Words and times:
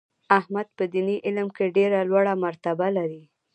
احمد 0.39 0.67
په 0.77 0.83
دیني 0.93 1.17
علم 1.25 1.47
کې 1.55 1.73
ډېره 1.77 1.99
لوړه 2.11 2.33
مرتبه 2.45 2.87
لري. 2.97 3.23